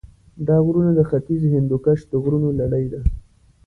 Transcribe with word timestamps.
دا 0.47 0.55
غرونه 0.65 0.91
د 0.95 1.01
ختیځ 1.09 1.41
هندوکش 1.53 1.99
د 2.11 2.13
غرونو 2.23 2.49
لړۍ 2.59 2.85
ده. 2.93 3.01